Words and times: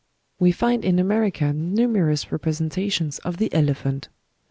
We 0.39 0.51
find 0.51 0.83
in 0.83 0.97
America 0.97 1.53
numerous 1.53 2.31
representations 2.31 3.19
of 3.19 3.37
the 3.37 3.53
elephant. 3.53 4.09